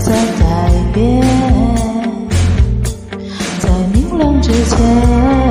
[0.00, 1.20] 再改变，
[3.60, 5.43] 在明亮之前。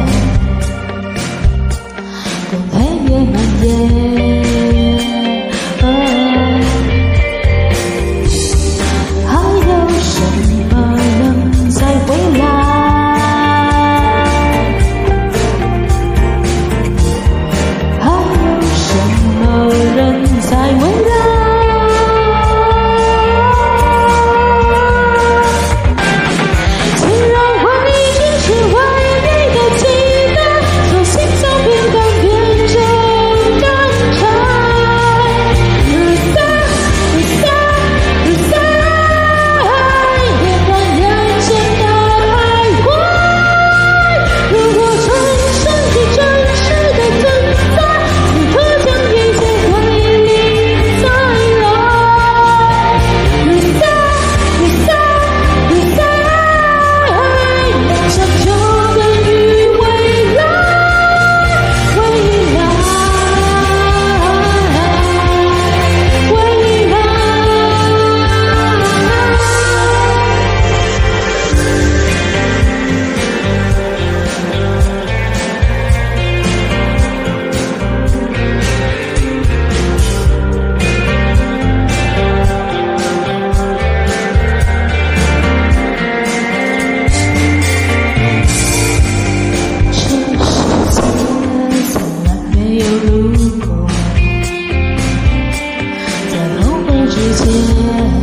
[97.16, 98.23] 时间。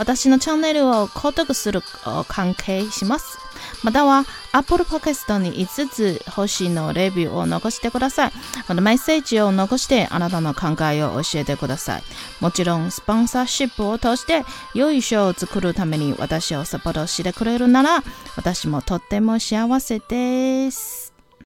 [0.00, 1.82] 私のチャンネルを購読する
[2.26, 3.36] 関係します。
[3.82, 8.32] または Apple Podcast に5つ星のレビューを残してください。
[8.66, 12.02] またメッセージを残してあなたの考えを教えてください。
[12.40, 14.42] もちろんスポンサーシップを通して
[14.72, 18.02] 良い賞を作るために私をサポートしてくれるなら
[18.36, 21.09] 私もとっても幸せです。